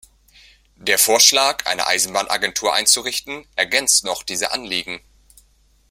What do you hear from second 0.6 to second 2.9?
Der Vorschlag, eine Eisenbahnagentur